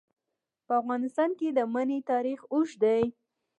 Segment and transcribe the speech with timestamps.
[0.65, 3.03] په افغانستان کې د منی تاریخ اوږد دی.